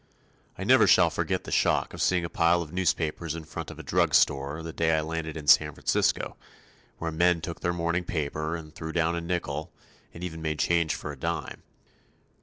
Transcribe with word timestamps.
I 0.57 0.63
never 0.63 0.87
shall 0.87 1.11
forget 1.11 1.43
the 1.43 1.51
shock 1.51 1.93
of 1.93 2.01
seeing 2.01 2.25
a 2.25 2.27
pile 2.27 2.63
of 2.63 2.73
newspapers 2.73 3.35
in 3.35 3.43
front 3.43 3.69
of 3.69 3.77
a 3.77 3.83
drug 3.83 4.15
store, 4.15 4.63
the 4.63 4.73
day 4.73 4.97
I 4.97 5.01
landed 5.01 5.37
in 5.37 5.45
San 5.45 5.75
Francisco, 5.75 6.35
where 6.97 7.11
men 7.11 7.39
took 7.39 7.59
their 7.59 7.71
morning 7.71 8.03
paper 8.05 8.55
and 8.55 8.73
threw 8.73 8.91
down 8.93 9.15
a 9.15 9.21
nickel, 9.21 9.71
and 10.11 10.23
even 10.23 10.41
made 10.41 10.57
change 10.57 10.95
for 10.95 11.11
a 11.11 11.15
dime. 11.15 11.61